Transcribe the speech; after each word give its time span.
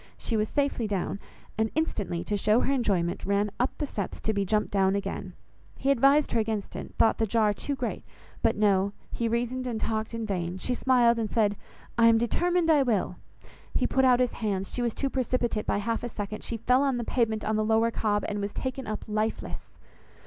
She 0.17 0.35
was 0.35 0.49
safely 0.49 0.87
down, 0.87 1.19
and 1.59 1.69
instantly, 1.75 2.23
to 2.23 2.35
show 2.35 2.61
her 2.61 2.73
enjoyment, 2.73 3.23
ran 3.23 3.51
up 3.59 3.77
the 3.77 3.85
steps 3.85 4.19
to 4.21 4.33
be 4.33 4.43
jumped 4.45 4.71
down 4.71 4.95
again. 4.95 5.33
He 5.77 5.91
advised 5.91 6.31
her 6.31 6.39
against 6.39 6.75
it, 6.75 6.95
thought 6.97 7.19
the 7.19 7.27
jar 7.27 7.53
too 7.53 7.75
great; 7.75 8.03
but 8.41 8.55
no, 8.55 8.93
he 9.11 9.27
reasoned 9.27 9.67
and 9.67 9.79
talked 9.79 10.15
in 10.15 10.25
vain, 10.25 10.57
she 10.57 10.73
smiled 10.73 11.19
and 11.19 11.29
said, 11.29 11.55
"I 11.99 12.07
am 12.07 12.17
determined 12.17 12.71
I 12.71 12.81
will:" 12.81 13.17
he 13.75 13.85
put 13.85 14.03
out 14.03 14.19
his 14.19 14.31
hands; 14.31 14.73
she 14.73 14.81
was 14.81 14.95
too 14.95 15.07
precipitate 15.11 15.67
by 15.67 15.77
half 15.77 16.03
a 16.03 16.09
second, 16.09 16.43
she 16.43 16.57
fell 16.57 16.81
on 16.81 16.97
the 16.97 17.03
pavement 17.03 17.45
on 17.45 17.55
the 17.55 17.63
Lower 17.63 17.91
Cobb, 17.91 18.25
and 18.27 18.41
was 18.41 18.53
taken 18.53 18.87
up 18.87 19.05
lifeless! 19.07 19.65